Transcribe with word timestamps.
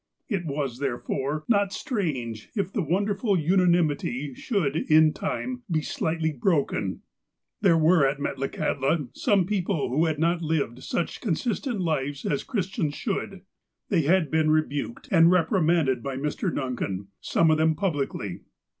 It 0.27 0.45
was, 0.47 0.79
therefore, 0.79 1.43
not 1.47 1.71
strange, 1.71 2.49
if 2.55 2.73
the 2.73 2.81
wonderful 2.81 3.35
una 3.37 3.67
nimity 3.67 4.35
should, 4.35 4.75
in 4.75 5.13
time, 5.13 5.61
be 5.69 5.83
slightly 5.83 6.31
broken. 6.31 7.03
There 7.61 7.77
were 7.77 8.07
at 8.07 8.17
Metlakahtla 8.17 9.09
some 9.15 9.45
iDCople 9.45 9.89
who 9.89 10.05
had 10.05 10.17
not 10.17 10.41
lived 10.41 10.81
such 10.81 11.21
con 11.21 11.35
sistent 11.35 11.81
lives 11.81 12.25
as 12.25 12.43
Christians 12.43 12.95
should. 12.95 13.41
They 13.89 14.01
had 14.01 14.31
been 14.31 14.49
re 14.49 14.63
buked 14.63 15.07
and 15.11 15.29
reprimanded 15.29 16.01
by 16.01 16.17
Mr. 16.17 16.51
Duncan, 16.51 17.09
some 17.19 17.51
of 17.51 17.59
them 17.59 17.75
publicly. 17.75 18.39